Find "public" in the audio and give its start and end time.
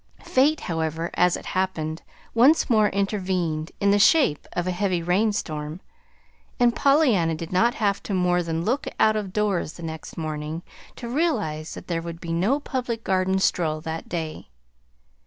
12.59-13.03